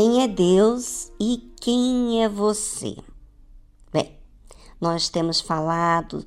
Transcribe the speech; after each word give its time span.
Quem 0.00 0.22
é 0.22 0.28
Deus 0.28 1.10
e 1.18 1.52
quem 1.60 2.22
é 2.22 2.28
você? 2.28 2.96
Bem, 3.92 4.16
nós 4.80 5.08
temos 5.08 5.40
falado 5.40 6.24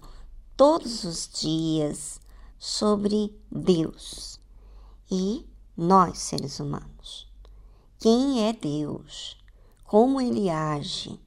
todos 0.58 1.06
os 1.06 1.26
dias 1.26 2.20
sobre 2.60 3.34
Deus 3.50 4.42
e 5.10 5.50
nós, 5.78 6.18
seres 6.18 6.60
humanos. 6.60 7.32
Quem 7.98 8.46
é 8.46 8.52
Deus? 8.52 9.38
Como 9.86 10.20
ele 10.20 10.50
age? 10.50 11.18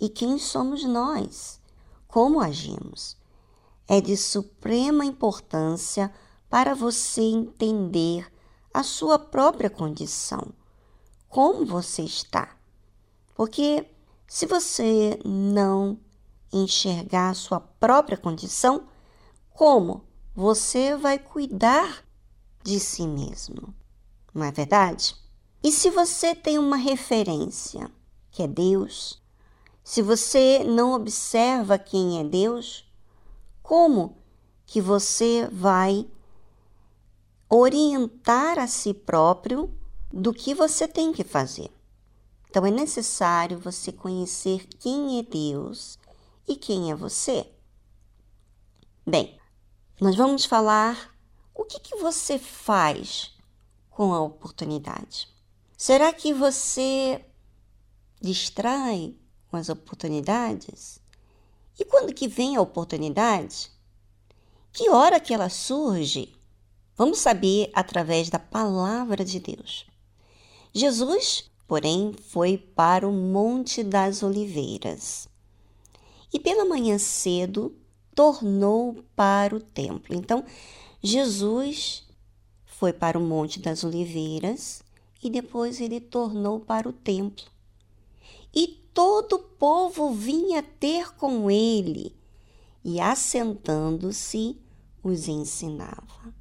E 0.00 0.08
quem 0.08 0.38
somos 0.38 0.82
nós? 0.82 1.60
Como 2.08 2.40
agimos? 2.40 3.18
É 3.86 4.00
de 4.00 4.16
suprema 4.16 5.04
importância 5.04 6.10
para 6.48 6.74
você 6.74 7.20
entender 7.20 8.32
a 8.72 8.82
sua 8.82 9.18
própria 9.18 9.68
condição 9.68 10.50
como 11.34 11.66
você 11.66 12.02
está. 12.02 12.56
Porque 13.34 13.90
se 14.24 14.46
você 14.46 15.18
não 15.24 15.98
enxergar 16.52 17.30
a 17.30 17.34
sua 17.34 17.58
própria 17.58 18.16
condição, 18.16 18.86
como 19.50 20.04
você 20.32 20.96
vai 20.96 21.18
cuidar 21.18 22.04
de 22.62 22.78
si 22.78 23.04
mesmo? 23.04 23.74
Não 24.32 24.44
é 24.44 24.52
verdade? 24.52 25.16
E 25.60 25.72
se 25.72 25.90
você 25.90 26.36
tem 26.36 26.56
uma 26.56 26.76
referência, 26.76 27.90
que 28.30 28.44
é 28.44 28.46
Deus, 28.46 29.20
se 29.82 30.02
você 30.02 30.62
não 30.62 30.92
observa 30.92 31.76
quem 31.76 32.20
é 32.20 32.22
Deus, 32.22 32.88
como 33.60 34.18
que 34.64 34.80
você 34.80 35.48
vai 35.50 36.08
orientar 37.50 38.56
a 38.56 38.68
si 38.68 38.94
próprio 38.94 39.68
do 40.16 40.32
que 40.32 40.54
você 40.54 40.86
tem 40.86 41.12
que 41.12 41.24
fazer. 41.24 41.68
Então 42.48 42.64
é 42.64 42.70
necessário 42.70 43.58
você 43.58 43.90
conhecer 43.90 44.64
quem 44.78 45.18
é 45.18 45.22
Deus 45.24 45.98
e 46.46 46.54
quem 46.54 46.92
é 46.92 46.94
você. 46.94 47.50
Bem, 49.04 49.36
nós 50.00 50.14
vamos 50.14 50.44
falar 50.44 51.12
o 51.52 51.64
que, 51.64 51.80
que 51.80 51.96
você 51.96 52.38
faz 52.38 53.34
com 53.90 54.14
a 54.14 54.20
oportunidade. 54.20 55.28
Será 55.76 56.12
que 56.12 56.32
você 56.32 57.24
distrai 58.20 59.16
com 59.50 59.56
as 59.56 59.68
oportunidades? 59.68 61.00
E 61.76 61.84
quando 61.84 62.14
que 62.14 62.28
vem 62.28 62.54
a 62.54 62.60
oportunidade? 62.60 63.68
Que 64.72 64.88
hora 64.90 65.18
que 65.18 65.34
ela 65.34 65.48
surge? 65.48 66.32
Vamos 66.96 67.18
saber 67.18 67.68
através 67.74 68.30
da 68.30 68.38
palavra 68.38 69.24
de 69.24 69.40
Deus. 69.40 69.92
Jesus, 70.76 71.48
porém, 71.68 72.12
foi 72.30 72.58
para 72.58 73.08
o 73.08 73.12
Monte 73.12 73.84
das 73.84 74.24
Oliveiras 74.24 75.28
e 76.32 76.40
pela 76.40 76.64
manhã 76.64 76.98
cedo 76.98 77.72
tornou 78.12 79.04
para 79.14 79.54
o 79.54 79.60
templo. 79.60 80.16
Então, 80.16 80.44
Jesus 81.00 82.04
foi 82.66 82.92
para 82.92 83.16
o 83.16 83.22
Monte 83.22 83.60
das 83.60 83.84
Oliveiras 83.84 84.82
e 85.22 85.30
depois 85.30 85.80
ele 85.80 86.00
tornou 86.00 86.58
para 86.58 86.88
o 86.88 86.92
templo. 86.92 87.44
E 88.52 88.66
todo 88.92 89.34
o 89.34 89.38
povo 89.38 90.12
vinha 90.12 90.60
ter 90.60 91.14
com 91.14 91.48
ele 91.48 92.16
e, 92.84 93.00
assentando-se, 93.00 94.58
os 95.04 95.28
ensinava. 95.28 96.34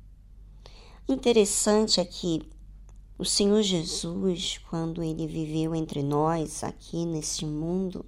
Interessante 1.07 1.99
é 1.99 2.05
que 2.05 2.41
o 3.23 3.25
Senhor 3.25 3.61
Jesus, 3.61 4.59
quando 4.69 5.01
ele 5.01 5.25
viveu 5.25 5.73
entre 5.73 6.03
nós 6.03 6.61
aqui 6.61 7.05
neste 7.05 7.45
mundo, 7.45 8.05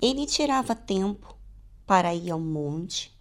ele 0.00 0.24
tirava 0.24 0.72
tempo 0.72 1.36
para 1.84 2.14
ir 2.14 2.30
ao 2.30 2.38
monte, 2.38 3.12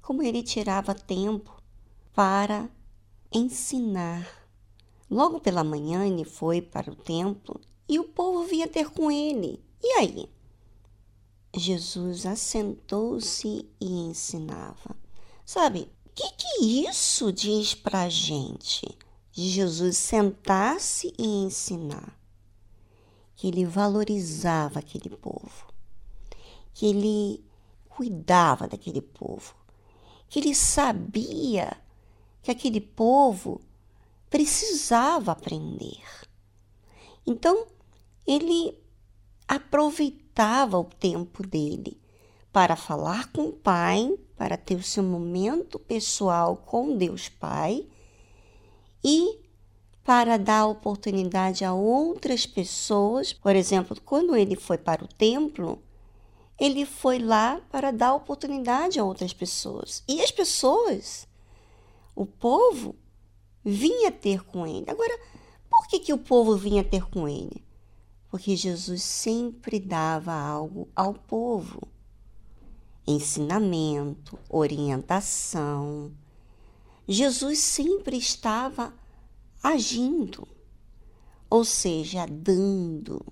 como 0.00 0.22
ele 0.22 0.44
tirava 0.44 0.94
tempo 0.94 1.60
para 2.14 2.70
ensinar. 3.32 4.48
Logo 5.10 5.40
pela 5.40 5.64
manhã 5.64 6.06
ele 6.06 6.24
foi 6.24 6.62
para 6.62 6.88
o 6.88 6.94
templo 6.94 7.60
e 7.88 7.98
o 7.98 8.04
povo 8.04 8.44
vinha 8.44 8.68
ter 8.68 8.90
com 8.90 9.10
ele. 9.10 9.60
E 9.82 9.88
aí? 9.98 10.30
Jesus 11.52 12.26
assentou-se 12.26 13.68
e 13.80 13.86
ensinava. 13.86 14.94
Sabe, 15.44 15.90
o 16.06 16.10
que, 16.14 16.30
que 16.30 16.64
isso 16.64 17.32
diz 17.32 17.74
para 17.74 18.02
a 18.02 18.08
gente? 18.08 18.96
De 19.34 19.48
Jesus 19.48 19.96
sentar-se 19.96 21.12
e 21.18 21.26
ensinar, 21.26 22.16
que 23.34 23.48
ele 23.48 23.66
valorizava 23.66 24.78
aquele 24.78 25.10
povo, 25.10 25.66
que 26.72 26.86
ele 26.86 27.44
cuidava 27.88 28.68
daquele 28.68 29.02
povo, 29.02 29.56
que 30.28 30.38
ele 30.38 30.54
sabia 30.54 31.76
que 32.42 32.50
aquele 32.52 32.80
povo 32.80 33.60
precisava 34.30 35.32
aprender. 35.32 36.04
Então, 37.26 37.66
ele 38.24 38.78
aproveitava 39.48 40.78
o 40.78 40.84
tempo 40.84 41.44
dele 41.44 42.00
para 42.52 42.76
falar 42.76 43.32
com 43.32 43.48
o 43.48 43.52
Pai, 43.52 44.16
para 44.36 44.56
ter 44.56 44.76
o 44.76 44.82
seu 44.82 45.02
momento 45.02 45.76
pessoal 45.80 46.56
com 46.56 46.96
Deus 46.96 47.28
Pai 47.28 47.88
e 49.04 49.44
para 50.02 50.38
dar 50.38 50.66
oportunidade 50.66 51.64
a 51.64 51.74
outras 51.74 52.46
pessoas. 52.46 53.32
Por 53.32 53.54
exemplo, 53.54 54.00
quando 54.04 54.34
ele 54.34 54.56
foi 54.56 54.78
para 54.78 55.04
o 55.04 55.08
templo, 55.08 55.82
ele 56.58 56.86
foi 56.86 57.18
lá 57.18 57.60
para 57.70 57.90
dar 57.90 58.14
oportunidade 58.14 58.98
a 58.98 59.04
outras 59.04 59.32
pessoas. 59.32 60.02
E 60.08 60.20
as 60.22 60.30
pessoas, 60.30 61.28
o 62.14 62.24
povo, 62.24 62.96
vinha 63.64 64.10
ter 64.10 64.44
com 64.44 64.66
ele. 64.66 64.84
Agora, 64.88 65.18
por 65.68 65.86
que, 65.88 65.98
que 65.98 66.12
o 66.12 66.18
povo 66.18 66.56
vinha 66.56 66.84
ter 66.84 67.04
com 67.10 67.28
ele? 67.28 67.64
Porque 68.30 68.56
Jesus 68.56 69.02
sempre 69.02 69.78
dava 69.78 70.32
algo 70.32 70.88
ao 70.94 71.14
povo: 71.14 71.80
ensinamento, 73.06 74.38
orientação 74.48 76.12
Jesus 77.06 77.58
sempre 77.58 78.16
estava 78.16 78.94
agindo, 79.62 80.48
ou 81.50 81.64
seja, 81.64 82.26
dando. 82.26 83.24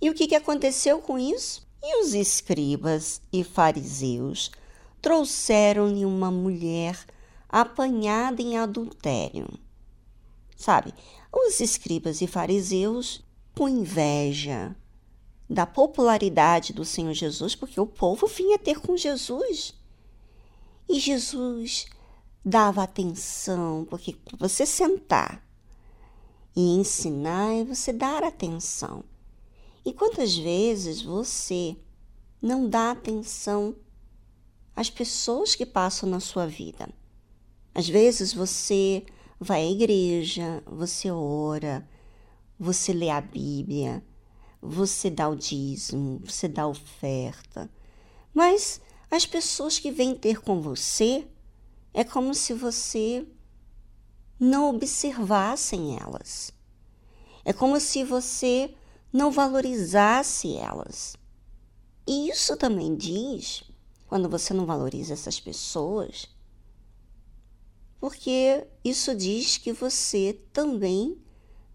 E 0.00 0.10
o 0.10 0.14
que, 0.14 0.34
aconteceu 0.34 1.00
com 1.00 1.18
isso? 1.18 1.66
E 1.82 2.02
os 2.02 2.14
escribas 2.14 3.22
e 3.32 3.42
fariseus 3.42 4.50
trouxeram-lhe 5.00 6.04
uma 6.04 6.30
mulher 6.30 6.98
apanhada 7.48 8.42
em 8.42 8.58
adultério. 8.58 9.48
Sabe, 10.56 10.92
os 11.32 11.58
escribas 11.60 12.20
e 12.20 12.26
fariseus, 12.26 13.22
com 13.54 13.68
inveja 13.68 14.76
da 15.48 15.66
popularidade 15.66 16.72
do 16.72 16.84
Senhor 16.84 17.12
Jesus, 17.12 17.54
porque 17.54 17.80
o 17.80 17.86
povo 17.86 18.26
vinha 18.26 18.58
ter 18.58 18.78
com 18.78 18.96
Jesus. 18.96 19.74
E 20.88 21.00
Jesus 21.00 21.86
dava 22.44 22.82
atenção, 22.82 23.86
porque 23.88 24.16
você 24.38 24.64
sentar 24.64 25.44
e 26.54 26.76
ensinar 26.76 27.54
é 27.54 27.64
você 27.64 27.92
dar 27.92 28.24
atenção. 28.24 29.04
E 29.84 29.92
quantas 29.92 30.36
vezes 30.36 31.02
você 31.02 31.76
não 32.40 32.68
dá 32.68 32.90
atenção 32.90 33.74
às 34.74 34.90
pessoas 34.90 35.54
que 35.54 35.64
passam 35.64 36.08
na 36.08 36.20
sua 36.20 36.46
vida? 36.46 36.88
Às 37.74 37.88
vezes 37.88 38.32
você 38.32 39.04
vai 39.38 39.62
à 39.62 39.70
igreja, 39.70 40.62
você 40.66 41.10
ora, 41.10 41.88
você 42.58 42.92
lê 42.92 43.08
a 43.08 43.20
Bíblia, 43.20 44.04
você 44.60 45.08
dá 45.08 45.28
o 45.28 45.36
dízimo, 45.36 46.20
você 46.24 46.46
dá 46.46 46.66
oferta, 46.66 47.70
mas 48.34 48.80
as 49.10 49.24
pessoas 49.24 49.78
que 49.78 49.90
vêm 49.90 50.14
ter 50.14 50.40
com 50.40 50.60
você 50.60 51.26
é 51.92 52.04
como 52.04 52.34
se 52.34 52.54
você 52.54 53.26
não 54.38 54.70
observasse 54.70 55.76
elas. 56.00 56.52
É 57.44 57.52
como 57.52 57.80
se 57.80 58.04
você 58.04 58.74
não 59.12 59.30
valorizasse 59.30 60.56
elas. 60.56 61.16
E 62.06 62.30
isso 62.30 62.56
também 62.56 62.94
diz, 62.96 63.64
quando 64.06 64.28
você 64.28 64.54
não 64.54 64.66
valoriza 64.66 65.12
essas 65.12 65.38
pessoas, 65.38 66.28
porque 68.00 68.66
isso 68.82 69.14
diz 69.14 69.58
que 69.58 69.72
você 69.72 70.40
também 70.52 71.18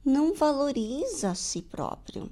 não 0.03 0.33
valoriza 0.33 1.31
a 1.31 1.35
si 1.35 1.62
próprio. 1.62 2.31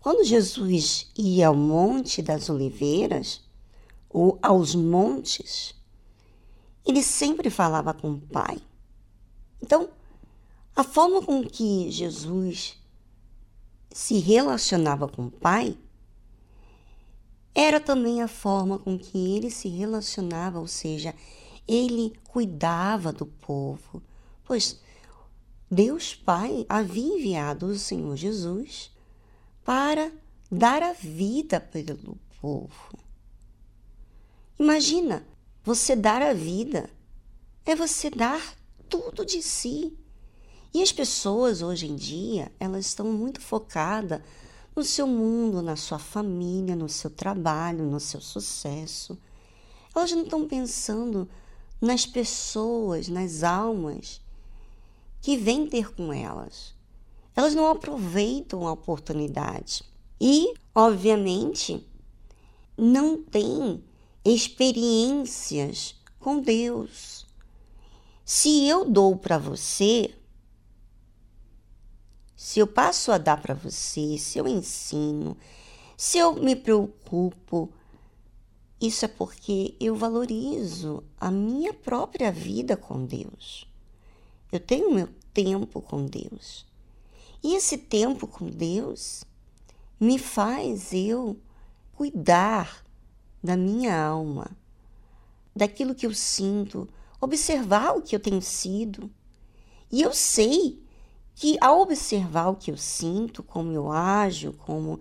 Quando 0.00 0.24
Jesus 0.24 1.10
ia 1.16 1.48
ao 1.48 1.54
Monte 1.54 2.20
das 2.20 2.50
Oliveiras, 2.50 3.42
ou 4.10 4.38
aos 4.42 4.74
montes, 4.74 5.74
ele 6.86 7.02
sempre 7.02 7.50
falava 7.50 7.94
com 7.94 8.12
o 8.12 8.20
Pai. 8.20 8.60
Então, 9.62 9.88
a 10.76 10.84
forma 10.84 11.22
com 11.22 11.44
que 11.44 11.90
Jesus 11.90 12.78
se 13.92 14.18
relacionava 14.18 15.08
com 15.08 15.26
o 15.26 15.30
Pai, 15.30 15.78
era 17.54 17.78
também 17.78 18.20
a 18.20 18.28
forma 18.28 18.78
com 18.78 18.98
que 18.98 19.36
ele 19.36 19.50
se 19.50 19.68
relacionava, 19.68 20.58
ou 20.58 20.66
seja, 20.66 21.14
ele 21.66 22.12
cuidava 22.24 23.12
do 23.12 23.24
povo, 23.24 24.02
pois 24.44 24.80
Deus 25.70 26.14
Pai 26.14 26.66
havia 26.68 27.16
enviado 27.16 27.66
o 27.66 27.78
Senhor 27.78 28.16
Jesus 28.16 28.90
para 29.64 30.10
dar 30.50 30.82
a 30.82 30.92
vida 30.92 31.60
pelo 31.60 32.18
povo. 32.40 32.98
Imagina, 34.58 35.24
você 35.64 35.96
dar 35.96 36.20
a 36.20 36.34
vida 36.34 36.90
é 37.64 37.74
você 37.74 38.10
dar 38.10 38.54
tudo 38.86 39.24
de 39.24 39.40
si. 39.42 39.96
E 40.74 40.82
as 40.82 40.92
pessoas 40.92 41.62
hoje 41.62 41.86
em 41.86 41.96
dia, 41.96 42.52
elas 42.60 42.84
estão 42.86 43.06
muito 43.06 43.40
focadas 43.40 44.20
no 44.76 44.84
seu 44.84 45.06
mundo, 45.06 45.62
na 45.62 45.74
sua 45.74 45.98
família, 45.98 46.76
no 46.76 46.88
seu 46.88 47.08
trabalho, 47.08 47.84
no 47.84 47.98
seu 47.98 48.20
sucesso. 48.20 49.18
Elas 49.94 50.12
não 50.12 50.24
estão 50.24 50.46
pensando 50.46 51.26
nas 51.80 52.04
pessoas, 52.04 53.08
nas 53.08 53.42
almas 53.42 54.20
que 55.22 55.34
vêm 55.34 55.66
ter 55.66 55.94
com 55.94 56.12
elas. 56.12 56.74
Elas 57.34 57.54
não 57.54 57.70
aproveitam 57.70 58.66
a 58.66 58.72
oportunidade. 58.72 59.82
E, 60.20 60.52
obviamente, 60.74 61.86
não 62.76 63.16
têm 63.16 63.82
experiências 64.24 65.94
com 66.18 66.40
Deus. 66.40 67.26
Se 68.24 68.66
eu 68.66 68.84
dou 68.84 69.16
para 69.16 69.36
você, 69.36 70.14
se 72.34 72.58
eu 72.58 72.66
passo 72.66 73.12
a 73.12 73.18
dar 73.18 73.40
para 73.40 73.54
você, 73.54 74.16
se 74.16 74.38
eu 74.38 74.48
ensino, 74.48 75.36
se 75.96 76.18
eu 76.18 76.34
me 76.34 76.56
preocupo, 76.56 77.70
isso 78.80 79.04
é 79.04 79.08
porque 79.08 79.74
eu 79.78 79.94
valorizo 79.94 81.04
a 81.18 81.30
minha 81.30 81.72
própria 81.72 82.32
vida 82.32 82.76
com 82.76 83.04
Deus. 83.04 83.66
Eu 84.50 84.60
tenho 84.60 84.92
meu 84.92 85.08
tempo 85.32 85.82
com 85.82 86.06
Deus. 86.06 86.66
E 87.42 87.54
esse 87.54 87.76
tempo 87.76 88.26
com 88.26 88.48
Deus 88.48 89.24
me 90.00 90.18
faz 90.18 90.92
eu 90.92 91.36
cuidar 91.92 92.83
da 93.44 93.58
minha 93.58 93.94
alma, 94.02 94.50
daquilo 95.54 95.94
que 95.94 96.06
eu 96.06 96.14
sinto, 96.14 96.88
observar 97.20 97.94
o 97.94 98.00
que 98.00 98.16
eu 98.16 98.20
tenho 98.20 98.40
sido. 98.40 99.10
E 99.92 100.00
eu 100.00 100.14
sei 100.14 100.82
que 101.34 101.58
ao 101.60 101.82
observar 101.82 102.48
o 102.48 102.56
que 102.56 102.70
eu 102.70 102.78
sinto, 102.78 103.42
como 103.42 103.70
eu 103.70 103.92
ajo, 103.92 104.54
como 104.54 104.98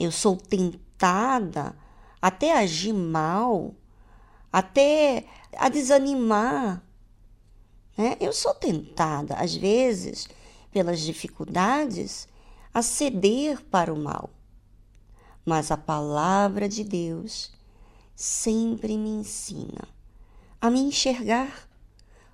eu 0.00 0.10
sou 0.10 0.38
tentada 0.38 1.76
até 2.20 2.56
agir 2.56 2.94
mal, 2.94 3.74
até 4.50 5.26
a 5.54 5.68
desanimar, 5.68 6.82
né? 7.94 8.16
Eu 8.18 8.32
sou 8.32 8.54
tentada, 8.54 9.34
às 9.34 9.54
vezes, 9.54 10.28
pelas 10.72 11.00
dificuldades, 11.00 12.26
a 12.72 12.80
ceder 12.80 13.62
para 13.64 13.92
o 13.92 13.98
mal. 13.98 14.30
Mas 15.44 15.70
a 15.70 15.76
palavra 15.76 16.68
de 16.68 16.82
Deus 16.82 17.55
sempre 18.16 18.96
me 18.96 19.10
ensina 19.10 19.86
a 20.58 20.70
me 20.70 20.80
enxergar. 20.80 21.68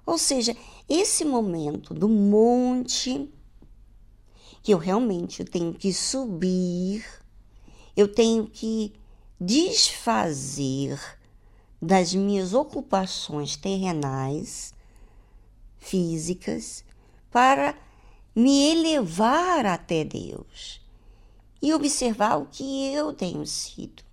Ou 0.06 0.17
seja, 0.17 0.56
esse 0.88 1.25
momento 1.25 1.93
do 1.93 2.08
monte 2.08 3.29
que 4.62 4.73
eu 4.73 4.79
realmente 4.79 5.44
tenho 5.44 5.75
que 5.75 5.93
subir, 5.93 7.05
eu 7.96 8.06
tenho 8.06 8.46
que 8.46 8.93
desfazer 9.40 11.00
das 11.81 12.14
minhas 12.14 12.55
ocupações 12.55 13.56
terrenais, 13.56 14.73
físicas, 15.78 16.85
para 17.28 17.76
me 18.37 18.70
elevar 18.70 19.67
até 19.67 20.05
Deus 20.05 20.81
e 21.61 21.75
observar 21.75 22.37
o 22.37 22.46
que 22.46 22.93
eu 22.93 23.12
tenho 23.12 23.44
sido 23.46 24.05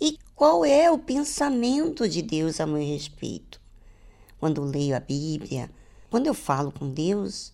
e 0.00 0.16
qual 0.40 0.64
é 0.64 0.90
o 0.90 0.96
pensamento 0.96 2.08
de 2.08 2.22
Deus 2.22 2.62
a 2.62 2.66
meu 2.66 2.78
respeito. 2.78 3.60
Quando 4.38 4.64
leio 4.64 4.96
a 4.96 4.98
Bíblia, 4.98 5.70
quando 6.08 6.28
eu 6.28 6.32
falo 6.32 6.72
com 6.72 6.88
Deus, 6.88 7.52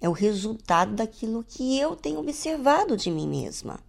é 0.00 0.08
o 0.08 0.12
resultado 0.12 0.94
daquilo 0.94 1.42
que 1.42 1.76
eu 1.76 1.96
tenho 1.96 2.20
observado 2.20 2.96
de 2.96 3.10
mim 3.10 3.26
mesma. 3.26 3.80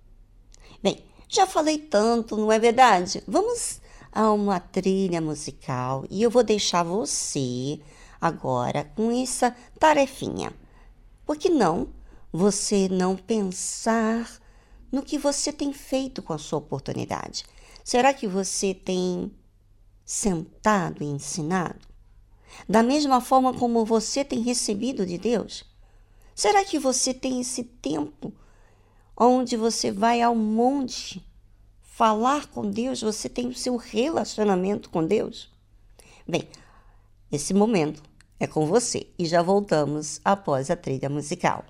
Bem, 0.81 1.05
já 1.29 1.45
falei 1.45 1.77
tanto, 1.77 2.35
não 2.35 2.51
é 2.51 2.57
verdade? 2.57 3.23
Vamos 3.27 3.79
a 4.11 4.31
uma 4.31 4.59
trilha 4.59 5.21
musical 5.21 6.03
e 6.09 6.23
eu 6.23 6.31
vou 6.31 6.43
deixar 6.43 6.81
você 6.81 7.79
agora 8.19 8.83
com 8.95 9.11
essa 9.11 9.55
tarefinha. 9.77 10.51
Por 11.23 11.37
que 11.37 11.51
não 11.51 11.87
você 12.31 12.89
não 12.89 13.15
pensar 13.15 14.27
no 14.91 15.03
que 15.03 15.19
você 15.19 15.53
tem 15.53 15.71
feito 15.71 16.23
com 16.23 16.33
a 16.33 16.39
sua 16.39 16.57
oportunidade? 16.57 17.45
Será 17.83 18.13
que 18.13 18.27
você 18.27 18.73
tem 18.73 19.31
sentado 20.05 21.03
e 21.03 21.05
ensinado? 21.05 21.85
Da 22.67 22.81
mesma 22.81 23.19
forma 23.19 23.53
como 23.53 23.83
você 23.83 24.23
tem 24.23 24.41
recebido 24.41 25.05
de 25.05 25.17
Deus? 25.17 25.65
Será 26.33 26.63
que 26.63 26.79
você 26.79 27.13
tem 27.13 27.41
esse 27.41 27.63
tempo 27.63 28.33
onde 29.17 29.57
você 29.57 29.91
vai 29.91 30.21
ao 30.21 30.35
monte 30.35 31.23
falar 31.81 32.47
com 32.47 32.69
Deus, 32.69 33.01
você 33.01 33.29
tem 33.29 33.47
o 33.47 33.55
seu 33.55 33.75
relacionamento 33.75 34.89
com 34.89 35.05
Deus? 35.05 35.51
Bem, 36.27 36.47
esse 37.31 37.53
momento 37.53 38.01
é 38.39 38.47
com 38.47 38.65
você 38.65 39.07
e 39.19 39.25
já 39.25 39.41
voltamos 39.41 40.21
após 40.23 40.71
a 40.71 40.75
trilha 40.75 41.09
musical. 41.09 41.65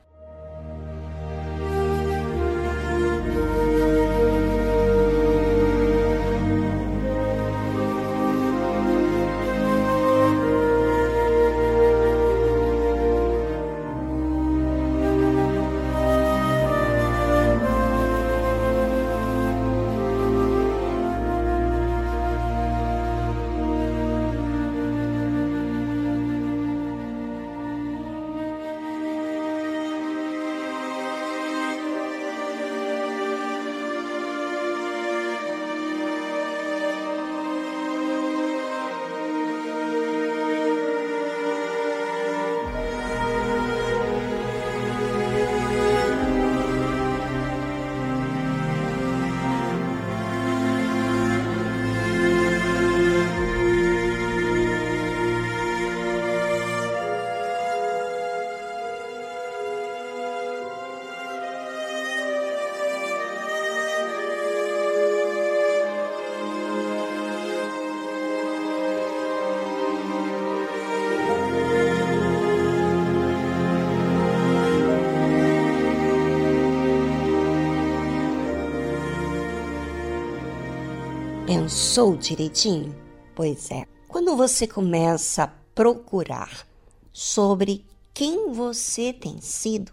Pensou 81.46 82.16
direitinho? 82.16 82.96
Pois 83.36 83.70
é. 83.70 83.86
Quando 84.08 84.34
você 84.38 84.66
começa 84.66 85.44
a 85.44 85.48
procurar 85.48 86.66
sobre 87.12 87.86
quem 88.14 88.54
você 88.54 89.12
tem 89.12 89.42
sido, 89.42 89.92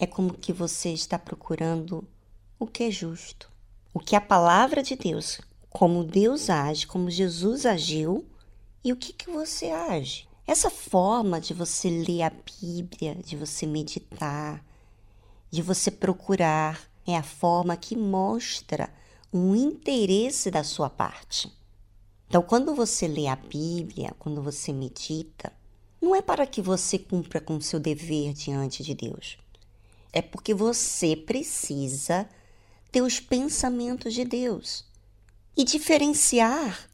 é 0.00 0.08
como 0.08 0.34
que 0.34 0.52
você 0.52 0.92
está 0.92 1.16
procurando 1.16 2.04
o 2.58 2.66
que 2.66 2.82
é 2.82 2.90
justo, 2.90 3.48
o 3.94 4.00
que 4.00 4.16
a 4.16 4.20
palavra 4.20 4.82
de 4.82 4.96
Deus, 4.96 5.40
como 5.68 6.02
Deus 6.02 6.50
age, 6.50 6.88
como 6.88 7.08
Jesus 7.08 7.64
agiu 7.64 8.26
e 8.82 8.92
o 8.92 8.96
que, 8.96 9.12
que 9.12 9.30
você 9.30 9.70
age. 9.70 10.28
Essa 10.44 10.70
forma 10.70 11.40
de 11.40 11.54
você 11.54 11.88
ler 11.88 12.22
a 12.22 12.30
Bíblia, 12.30 13.14
de 13.14 13.36
você 13.36 13.64
meditar, 13.64 14.64
de 15.48 15.62
você 15.62 15.88
procurar, 15.88 16.80
é 17.06 17.16
a 17.16 17.22
forma 17.22 17.76
que 17.76 17.96
mostra 17.96 18.90
um 19.32 19.54
interesse 19.54 20.50
da 20.50 20.64
sua 20.64 20.90
parte. 20.90 21.52
Então, 22.28 22.42
quando 22.42 22.74
você 22.74 23.08
lê 23.08 23.26
a 23.26 23.36
Bíblia, 23.36 24.14
quando 24.18 24.42
você 24.42 24.72
medita, 24.72 25.52
não 26.00 26.14
é 26.14 26.22
para 26.22 26.46
que 26.46 26.62
você 26.62 26.98
cumpra 26.98 27.40
com 27.40 27.60
seu 27.60 27.78
dever 27.78 28.32
diante 28.32 28.82
de 28.82 28.94
Deus. 28.94 29.36
É 30.12 30.22
porque 30.22 30.54
você 30.54 31.14
precisa 31.14 32.28
ter 32.90 33.02
os 33.02 33.20
pensamentos 33.20 34.14
de 34.14 34.24
Deus 34.24 34.84
e 35.56 35.64
diferenciar 35.64 36.88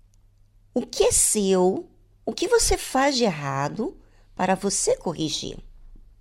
o 0.74 0.82
que 0.86 1.04
é 1.04 1.12
seu, 1.12 1.88
o 2.24 2.32
que 2.32 2.48
você 2.48 2.76
faz 2.76 3.16
de 3.16 3.24
errado 3.24 3.96
para 4.34 4.54
você 4.54 4.96
corrigir. 4.96 5.56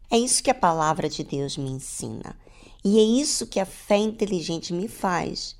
É 0.09 0.17
isso 0.17 0.43
que 0.43 0.51
a 0.51 0.55
palavra 0.55 1.09
de 1.09 1.23
Deus 1.23 1.57
me 1.57 1.69
ensina. 1.69 2.37
E 2.83 2.99
é 2.99 3.01
isso 3.01 3.47
que 3.47 3.59
a 3.59 3.65
fé 3.65 3.97
inteligente 3.97 4.71
me 4.71 4.87
faz. 4.87 5.57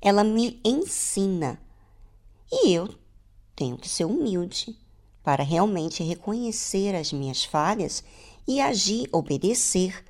Ela 0.00 0.24
me 0.24 0.60
ensina. 0.64 1.60
E 2.50 2.72
eu 2.72 2.88
tenho 3.54 3.76
que 3.76 3.88
ser 3.88 4.04
humilde 4.04 4.76
para 5.22 5.42
realmente 5.42 6.02
reconhecer 6.02 6.94
as 6.94 7.12
minhas 7.12 7.44
falhas 7.44 8.02
e 8.48 8.60
agir, 8.60 9.08
obedecer 9.12 10.04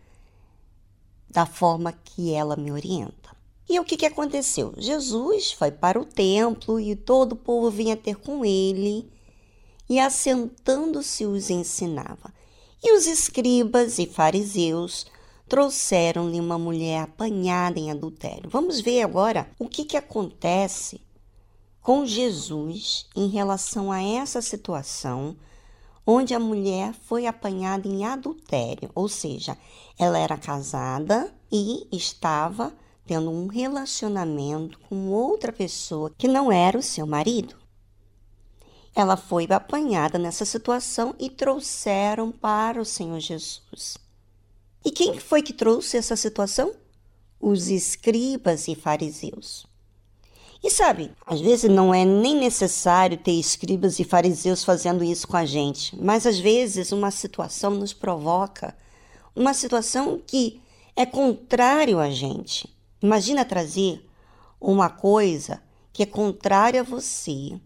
da 1.28 1.47
forma 1.47 1.92
que 1.92 2.32
ela 2.32 2.56
me 2.56 2.73
orienta. 2.73 3.30
E 3.68 3.78
o 3.78 3.85
que, 3.85 3.97
que 3.97 4.06
aconteceu? 4.06 4.75
Jesus 4.76 5.52
foi 5.52 5.70
para 5.70 6.00
o 6.00 6.04
templo 6.04 6.80
e 6.80 6.97
todo 6.97 7.32
o 7.32 7.37
povo 7.37 7.70
vinha 7.70 7.97
ter 7.97 8.16
com 8.16 8.44
ele 8.44 9.09
e, 9.88 10.00
assentando-se, 10.00 11.25
os 11.25 11.50
ensinava. 11.50 12.32
E 12.82 12.97
os 12.97 13.06
escribas 13.06 13.99
e 13.99 14.06
fariseus 14.06 15.06
trouxeram-lhe 15.50 16.38
uma 16.38 16.57
mulher 16.57 17.02
apanhada 17.02 17.76
em 17.76 17.90
adultério. 17.90 18.49
Vamos 18.49 18.80
ver 18.80 19.02
agora 19.02 19.50
o 19.59 19.69
que, 19.69 19.85
que 19.85 19.97
acontece 19.97 21.00
com 21.83 22.07
Jesus 22.07 23.09
em 23.16 23.26
relação 23.26 23.90
a 23.90 24.00
essa 24.00 24.40
situação 24.40 25.37
onde 26.07 26.35
a 26.35 26.38
mulher 26.38 26.95
foi 26.95 27.26
apanhada 27.26 27.88
em 27.88 28.04
adultério, 28.04 28.90
ou 28.95 29.09
seja, 29.09 29.59
ela 29.99 30.19
era 30.21 30.38
casada 30.38 31.35
e 31.50 31.88
estava 31.90 32.73
tendo 33.04 33.28
um 33.28 33.49
relacionamento 33.49 34.78
com 34.88 35.09
outra 35.09 35.52
pessoa 35.52 36.12
que 36.16 36.28
não 36.28 36.52
era 36.52 36.78
o 36.78 36.83
seu 36.83 37.09
marido. 37.09 37.57
Ela 38.95 39.16
foi 39.16 39.49
apanhada 39.50 40.16
nessa 40.16 40.45
situação 40.45 41.12
e 41.19 41.28
trouxeram 41.28 42.30
para 42.30 42.80
o 42.80 42.85
Senhor 42.85 43.19
Jesus. 43.19 44.10
E 44.84 44.90
quem 44.90 45.18
foi 45.18 45.42
que 45.42 45.52
trouxe 45.52 45.96
essa 45.96 46.16
situação? 46.16 46.72
Os 47.38 47.68
escribas 47.68 48.68
e 48.68 48.75
fariseus. 48.75 49.66
E 50.62 50.70
sabe, 50.70 51.10
às 51.26 51.40
vezes 51.40 51.70
não 51.70 51.92
é 51.92 52.04
nem 52.04 52.37
necessário 52.37 53.16
ter 53.16 53.32
escribas 53.32 53.99
e 53.99 54.04
fariseus 54.04 54.62
fazendo 54.62 55.02
isso 55.02 55.26
com 55.26 55.37
a 55.37 55.46
gente, 55.46 55.99
mas 56.02 56.26
às 56.26 56.38
vezes 56.38 56.92
uma 56.92 57.10
situação 57.10 57.70
nos 57.70 57.94
provoca 57.94 58.76
uma 59.34 59.54
situação 59.54 60.20
que 60.26 60.60
é 60.94 61.06
contrário 61.06 61.99
a 61.99 62.10
gente. 62.10 62.68
Imagina 63.00 63.42
trazer 63.42 64.06
uma 64.60 64.90
coisa 64.90 65.62
que 65.94 66.02
é 66.02 66.06
contrária 66.06 66.82
a 66.82 66.84
você, 66.84 67.58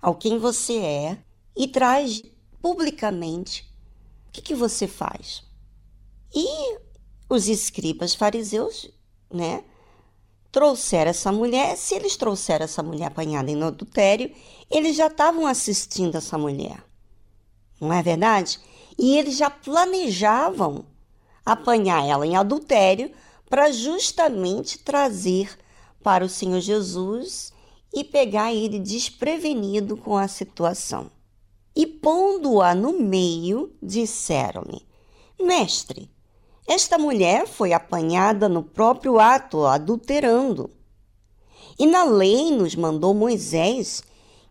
ao 0.00 0.14
quem 0.14 0.38
você 0.38 0.78
é, 0.78 1.18
e 1.54 1.68
traz 1.68 2.22
publicamente. 2.62 3.70
O 4.28 4.32
que, 4.32 4.40
que 4.40 4.54
você 4.54 4.86
faz? 4.86 5.42
E 6.34 6.78
os 7.28 7.48
escribas 7.48 8.14
fariseus, 8.14 8.90
né, 9.32 9.64
trouxeram 10.52 11.10
essa 11.10 11.30
mulher. 11.30 11.76
Se 11.76 11.94
eles 11.94 12.16
trouxeram 12.16 12.64
essa 12.64 12.82
mulher 12.82 13.06
apanhada 13.06 13.50
em 13.50 13.62
adultério, 13.62 14.34
eles 14.70 14.96
já 14.96 15.06
estavam 15.06 15.46
assistindo 15.46 16.16
essa 16.16 16.36
mulher. 16.36 16.84
Não 17.80 17.92
é 17.92 18.02
verdade? 18.02 18.58
E 18.98 19.16
eles 19.16 19.36
já 19.36 19.48
planejavam 19.48 20.84
apanhar 21.44 22.06
ela 22.06 22.26
em 22.26 22.36
adultério 22.36 23.10
para 23.48 23.72
justamente 23.72 24.78
trazer 24.78 25.56
para 26.02 26.24
o 26.24 26.28
Senhor 26.28 26.60
Jesus 26.60 27.52
e 27.92 28.04
pegar 28.04 28.52
ele 28.52 28.78
desprevenido 28.78 29.96
com 29.96 30.16
a 30.16 30.28
situação. 30.28 31.10
E 31.74 31.86
pondo-a 31.86 32.74
no 32.74 33.00
meio, 33.00 33.74
disseram-lhe: 33.82 34.86
Mestre, 35.40 36.10
esta 36.72 36.96
mulher 36.96 37.46
foi 37.46 37.72
apanhada 37.72 38.48
no 38.48 38.62
próprio 38.62 39.18
ato, 39.18 39.66
adulterando. 39.66 40.70
E 41.78 41.86
na 41.86 42.04
lei 42.04 42.50
nos 42.50 42.74
mandou 42.74 43.12
Moisés 43.14 44.02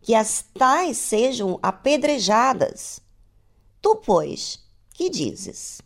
que 0.01 0.13
as 0.13 0.43
tais 0.53 0.97
sejam 0.97 1.59
apedrejadas. 1.61 2.99
Tu, 3.81 3.95
pois, 3.97 4.59
que 4.93 5.09
dizes? 5.09 5.79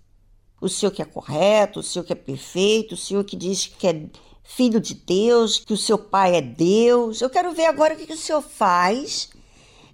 o 0.63 0.69
Senhor 0.69 0.91
que 0.93 1.01
é 1.01 1.05
correto, 1.05 1.81
o 1.81 1.83
Senhor 1.83 2.05
que 2.05 2.13
é 2.13 2.15
perfeito, 2.15 2.93
o 2.93 2.97
Senhor 2.97 3.25
que 3.25 3.35
diz 3.35 3.67
que 3.67 3.85
é 3.85 4.05
filho 4.43 4.79
de 4.79 4.93
Deus, 4.93 5.59
que 5.59 5.73
o 5.73 5.77
seu 5.77 5.97
pai 5.97 6.37
é 6.37 6.41
Deus. 6.41 7.19
Eu 7.19 7.29
quero 7.29 7.51
ver 7.51 7.65
agora 7.65 7.93
o 7.93 7.97
que, 7.97 8.13
o 8.13 8.17
Senhor 8.17 8.41
faz 8.41 9.29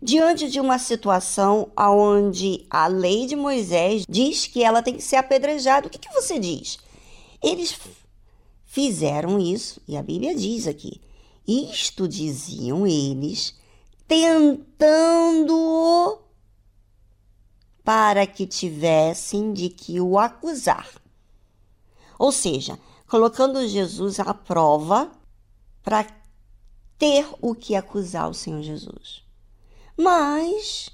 diante 0.01 0.49
de 0.49 0.59
uma 0.59 0.79
situação 0.79 1.71
onde 1.77 2.65
a 2.69 2.87
lei 2.87 3.25
de 3.27 3.35
Moisés 3.35 4.05
diz 4.07 4.47
que 4.47 4.63
ela 4.63 4.81
tem 4.81 4.95
que 4.95 5.03
ser 5.03 5.17
apedrejada. 5.17 5.87
O 5.87 5.89
que, 5.89 5.99
que 5.99 6.13
você 6.13 6.39
diz? 6.39 6.77
Eles 7.41 7.77
fizeram 8.65 9.39
isso, 9.39 9.81
e 9.87 9.97
a 9.97 10.03
Bíblia 10.03 10.35
diz 10.35 10.67
aqui: 10.67 11.01
isto 11.47 12.07
diziam 12.07 12.85
eles, 12.85 13.55
tentando 14.07 15.49
para 17.83 18.27
que 18.27 18.45
tivessem 18.45 19.51
de 19.51 19.69
que 19.69 19.99
o 19.99 20.19
acusar. 20.19 20.87
Ou 22.19 22.31
seja, 22.31 22.77
colocando 23.07 23.67
Jesus 23.67 24.19
à 24.19 24.33
prova 24.33 25.11
para 25.81 26.05
ter 26.99 27.27
o 27.41 27.55
que 27.55 27.75
acusar 27.75 28.29
o 28.29 28.33
Senhor 28.33 28.61
Jesus. 28.61 29.23
Mas 30.01 30.89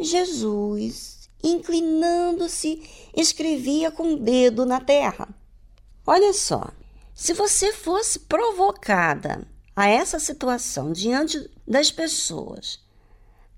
Jesus, 0.00 1.30
inclinando-se, 1.40 2.82
escrevia 3.16 3.88
com 3.88 4.14
o 4.14 4.18
dedo 4.18 4.66
na 4.66 4.80
terra. 4.80 5.28
Olha 6.04 6.32
só, 6.32 6.72
se 7.14 7.32
você 7.32 7.72
fosse 7.72 8.18
provocada 8.18 9.46
a 9.76 9.86
essa 9.86 10.18
situação 10.18 10.90
diante 10.90 11.48
das 11.64 11.92
pessoas, 11.92 12.80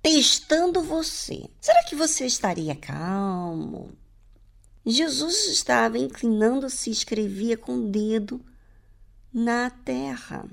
testando 0.02 0.82
você. 0.82 1.48
Será 1.62 1.82
que 1.84 1.96
você 1.96 2.26
estaria 2.26 2.76
calmo? 2.76 3.92
Jesus 4.84 5.46
estava 5.48 5.96
inclinando-se 5.96 6.90
e 6.90 6.92
escrevia 6.92 7.56
com 7.56 7.76
o 7.76 7.88
dedo 7.88 8.44
na 9.32 9.70
terra. 9.70 10.46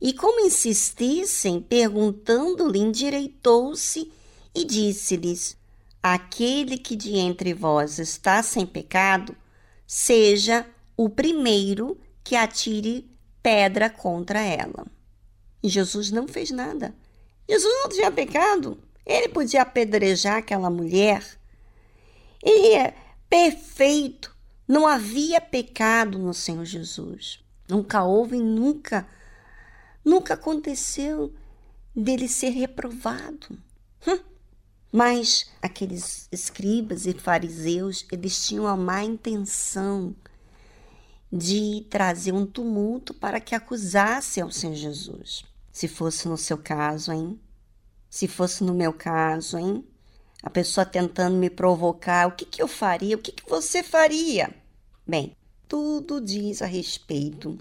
E 0.00 0.12
como 0.12 0.40
insistissem, 0.40 1.60
perguntando-lhe, 1.60 2.78
endireitou-se 2.78 4.10
e 4.54 4.64
disse-lhes: 4.64 5.56
Aquele 6.02 6.78
que 6.78 6.96
de 6.96 7.16
entre 7.16 7.52
vós 7.52 7.98
está 7.98 8.42
sem 8.42 8.66
pecado, 8.66 9.36
seja 9.86 10.66
o 10.96 11.08
primeiro 11.08 11.98
que 12.24 12.34
atire 12.36 13.10
pedra 13.42 13.90
contra 13.90 14.40
ela. 14.40 14.86
E 15.62 15.68
Jesus 15.68 16.10
não 16.10 16.26
fez 16.26 16.50
nada. 16.50 16.94
Jesus 17.48 17.72
não 17.82 17.88
tinha 17.88 18.10
pecado. 18.10 18.78
Ele 19.04 19.28
podia 19.28 19.62
apedrejar 19.62 20.36
aquela 20.36 20.70
mulher. 20.70 21.24
Ele 22.42 22.74
é 22.74 22.94
perfeito. 23.28 24.34
Não 24.66 24.86
havia 24.86 25.40
pecado 25.40 26.18
no 26.18 26.32
Senhor 26.32 26.64
Jesus. 26.64 27.42
Nunca 27.68 28.04
houve 28.04 28.36
e 28.36 28.42
nunca, 28.42 29.06
nunca 30.04 30.34
aconteceu 30.34 31.32
dele 31.94 32.28
ser 32.28 32.50
reprovado. 32.50 33.58
Hum. 34.06 34.18
Mas 34.92 35.50
aqueles 35.62 36.28
escribas 36.32 37.06
e 37.06 37.12
fariseus, 37.12 38.06
eles 38.10 38.46
tinham 38.46 38.66
a 38.66 38.76
má 38.76 39.04
intenção 39.04 40.14
de 41.32 41.86
trazer 41.88 42.32
um 42.32 42.44
tumulto 42.44 43.14
para 43.14 43.40
que 43.40 43.54
acusasse 43.54 44.40
ao 44.40 44.50
Senhor 44.50 44.74
Jesus. 44.74 45.44
Se 45.70 45.86
fosse 45.86 46.26
no 46.26 46.36
seu 46.36 46.58
caso, 46.58 47.12
hein? 47.12 47.40
Se 48.08 48.26
fosse 48.26 48.64
no 48.64 48.74
meu 48.74 48.92
caso, 48.92 49.56
hein? 49.56 49.84
A 50.42 50.50
pessoa 50.50 50.84
tentando 50.84 51.36
me 51.36 51.48
provocar, 51.48 52.26
o 52.26 52.32
que, 52.32 52.44
que 52.44 52.60
eu 52.60 52.66
faria? 52.66 53.14
O 53.14 53.20
que, 53.20 53.30
que 53.30 53.48
você 53.48 53.82
faria? 53.82 54.52
Bem, 55.06 55.36
tudo 55.68 56.20
diz 56.20 56.62
a 56.62 56.66
respeito 56.66 57.56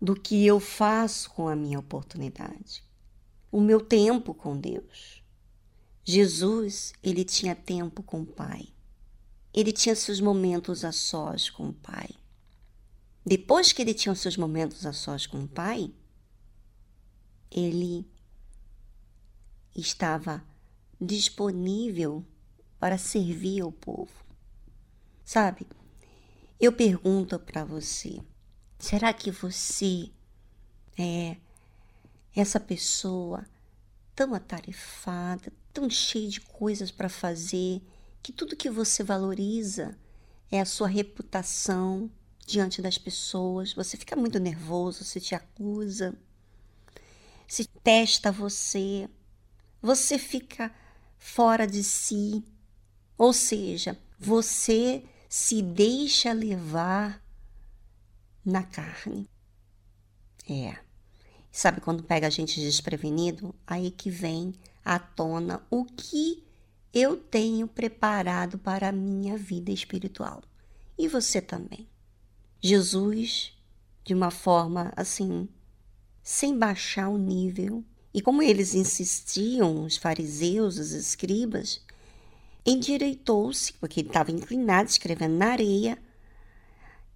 do 0.00 0.14
que 0.14 0.46
eu 0.46 0.60
faço 0.60 1.30
com 1.30 1.48
a 1.48 1.56
minha 1.56 1.78
oportunidade. 1.78 2.84
O 3.50 3.60
meu 3.60 3.80
tempo 3.80 4.32
com 4.34 4.56
Deus. 4.58 5.22
Jesus, 6.04 6.92
ele 7.02 7.24
tinha 7.24 7.54
tempo 7.54 8.02
com 8.02 8.22
o 8.22 8.26
Pai. 8.26 8.68
Ele 9.52 9.72
tinha 9.72 9.96
seus 9.96 10.20
momentos 10.20 10.84
a 10.84 10.92
sós 10.92 11.50
com 11.50 11.68
o 11.70 11.72
Pai. 11.72 12.10
depois 13.28 13.72
que 13.72 13.82
ele 13.82 13.92
tinha 13.92 14.14
seus 14.14 14.36
momentos 14.38 14.86
a 14.86 14.92
sós 14.92 15.26
com 15.26 15.42
o 15.42 15.48
pai, 15.48 15.92
ele 17.50 18.06
estava 19.76 20.42
disponível 20.98 22.24
para 22.80 22.96
servir 22.96 23.60
ao 23.60 23.70
povo. 23.70 24.12
Sabe? 25.24 25.66
Eu 26.58 26.72
pergunto 26.72 27.38
para 27.38 27.64
você: 27.64 28.18
será 28.78 29.12
que 29.12 29.30
você 29.30 30.10
é 30.98 31.36
essa 32.34 32.60
pessoa 32.60 33.44
tão 34.14 34.34
atarefada, 34.34 35.52
tão 35.72 35.88
cheia 35.90 36.28
de 36.28 36.40
coisas 36.40 36.90
para 36.90 37.08
fazer, 37.08 37.82
que 38.22 38.32
tudo 38.32 38.56
que 38.56 38.70
você 38.70 39.02
valoriza 39.02 39.96
é 40.50 40.60
a 40.60 40.66
sua 40.66 40.88
reputação 40.88 42.10
diante 42.46 42.80
das 42.80 42.98
pessoas? 42.98 43.74
Você 43.74 43.96
fica 43.96 44.16
muito 44.16 44.38
nervoso, 44.38 45.04
você 45.04 45.20
te 45.20 45.34
acusa, 45.34 46.16
se 47.46 47.64
testa 47.82 48.30
você, 48.30 49.08
você 49.80 50.18
fica 50.18 50.72
fora 51.16 51.66
de 51.66 51.82
si, 51.82 52.44
ou 53.16 53.32
seja, 53.32 53.98
você 54.18 55.02
se 55.28 55.62
deixa 55.62 56.32
levar 56.32 57.22
na 58.48 58.62
carne. 58.62 59.28
É. 60.48 60.76
Sabe 61.50 61.80
quando 61.80 62.02
pega 62.02 62.26
a 62.26 62.30
gente 62.30 62.60
desprevenido? 62.60 63.54
Aí 63.66 63.90
que 63.90 64.10
vem 64.10 64.54
à 64.84 64.98
tona 64.98 65.62
o 65.70 65.84
que 65.84 66.44
eu 66.92 67.16
tenho 67.16 67.68
preparado 67.68 68.58
para 68.58 68.88
a 68.88 68.92
minha 68.92 69.36
vida 69.36 69.70
espiritual. 69.70 70.42
E 70.96 71.06
você 71.06 71.40
também. 71.40 71.86
Jesus, 72.60 73.52
de 74.04 74.14
uma 74.14 74.30
forma 74.30 74.92
assim, 74.96 75.48
sem 76.22 76.58
baixar 76.58 77.08
o 77.08 77.18
nível, 77.18 77.84
e 78.12 78.22
como 78.22 78.42
eles 78.42 78.74
insistiam, 78.74 79.84
os 79.84 79.96
fariseus, 79.96 80.78
os 80.78 80.92
escribas, 80.92 81.82
endireitou-se, 82.64 83.74
porque 83.74 84.00
ele 84.00 84.08
estava 84.08 84.30
inclinado, 84.30 84.88
escrevendo 84.88 85.36
na 85.36 85.48
areia, 85.52 85.98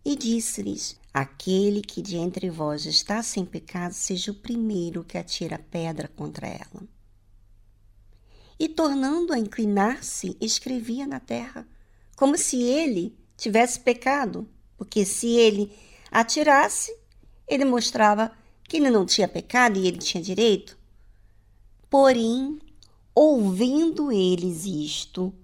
e 0.04 0.16
disse-lhes: 0.16 0.97
Aquele 1.12 1.82
que 1.82 2.00
de 2.00 2.16
entre 2.16 2.50
vós 2.50 2.87
está 2.87 3.23
sem 3.23 3.44
pecado, 3.44 3.92
seja 3.92 4.32
o 4.32 4.35
primeiro 4.35 5.04
que 5.04 5.18
atira 5.18 5.56
a 5.56 5.59
pedra 5.59 6.09
contra 6.09 6.47
ela. 6.47 6.82
E 8.59 8.68
tornando 8.68 9.32
a 9.32 9.38
inclinar-se, 9.38 10.37
escrevia 10.40 11.06
na 11.06 11.21
terra, 11.21 11.66
como 12.16 12.38
se 12.38 12.62
ele 12.62 13.16
tivesse 13.37 13.80
pecado, 13.80 14.49
porque 14.76 15.04
se 15.04 15.28
ele 15.28 15.73
atirasse, 16.11 16.97
ele 17.47 17.64
mostrava 17.64 18.32
que 18.64 18.77
ele 18.77 18.90
não 18.90 19.05
tinha 19.05 19.29
pecado 19.29 19.79
e 19.79 19.87
ele 19.87 19.98
tinha 19.98 20.22
direito. 20.22 20.79
Porém, 21.90 22.59
ouvindo 23.14 24.11
eles 24.11 24.64
isto, 24.64 25.35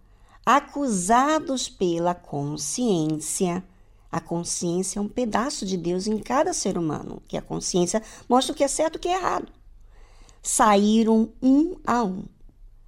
acusados 0.46 1.68
pela 1.68 2.14
consciência, 2.14 3.62
a 4.10 4.20
consciência 4.20 4.98
é 4.98 5.02
um 5.02 5.08
pedaço 5.08 5.66
de 5.66 5.76
Deus 5.76 6.06
em 6.06 6.18
cada 6.18 6.52
ser 6.52 6.78
humano, 6.78 7.22
que 7.28 7.36
a 7.36 7.42
consciência 7.42 8.02
mostra 8.28 8.52
o 8.52 8.56
que 8.56 8.64
é 8.64 8.68
certo 8.68 8.94
e 8.94 8.98
o 8.98 9.00
que 9.00 9.08
é 9.08 9.16
errado. 9.16 9.52
Saíram 10.42 11.30
um 11.42 11.76
a 11.86 12.02
um, 12.02 12.24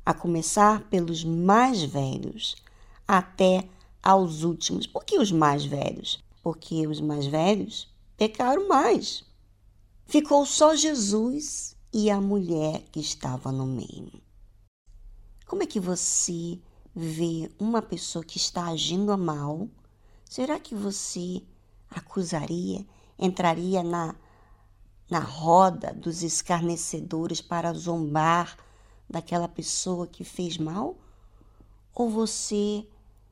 a 0.05 0.15
começar 0.15 0.83
pelos 0.89 1.23
mais 1.23 1.83
velhos, 1.83 2.57
até 3.07 3.69
aos 4.03 4.45
últimos. 4.45 4.87
Por 4.87 5.05
que 5.05 5.19
os 5.19 5.31
mais 5.31 5.65
velhos? 5.65 6.23
Porque 6.43 6.87
os 6.87 7.01
mais 7.01 7.27
velhos 7.27 7.89
pecaram 8.17 8.67
mais. 8.67 9.25
Ficou 10.07 10.47
só 10.47 10.75
Jesus 10.75 11.77
e 11.93 12.11
a 12.11 12.21
mulher 12.21 12.83
que 12.91 13.01
estava 13.01 13.53
no 13.53 13.67
meio. 13.67 14.23
Como 15.47 15.63
é 15.63 15.67
que 15.67 15.81
você 15.81 16.59
vê 16.95 17.51
uma 17.59 17.83
pessoa 17.83 18.25
que 18.25 18.37
está 18.37 18.67
agindo 18.67 19.17
mal? 19.19 19.69
Será 20.31 20.61
que 20.61 20.77
você 20.77 21.43
acusaria, 21.91 22.87
entraria 23.19 23.83
na, 23.83 24.15
na 25.11 25.19
roda 25.19 25.93
dos 25.93 26.23
escarnecedores 26.23 27.41
para 27.41 27.73
zombar 27.73 28.57
daquela 29.09 29.49
pessoa 29.49 30.07
que 30.07 30.23
fez 30.23 30.57
mal? 30.57 30.97
Ou 31.93 32.09
você 32.09 32.87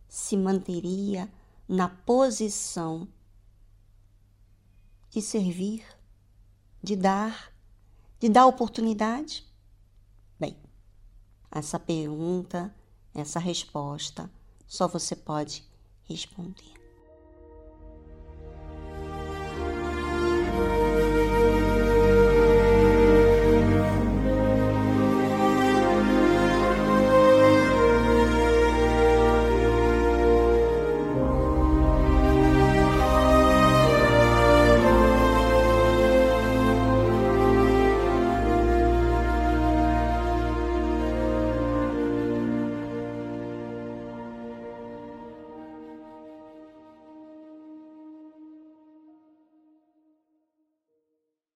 se 0.08 0.36
manteria 0.36 1.32
na 1.68 1.88
posição 1.88 3.06
de 5.08 5.22
servir, 5.22 5.86
de 6.82 6.96
dar 6.96 7.54
de 8.18 8.28
dar 8.28 8.46
oportunidade? 8.46 9.46
Bem, 10.36 10.56
essa 11.48 11.78
pergunta, 11.78 12.74
essa 13.14 13.38
resposta, 13.38 14.28
só 14.66 14.88
você 14.88 15.14
pode 15.14 15.64
responder. 16.02 16.77